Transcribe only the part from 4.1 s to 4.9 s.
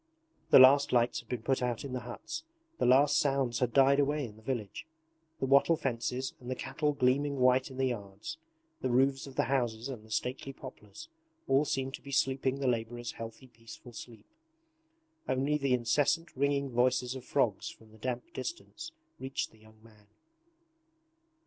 in the village.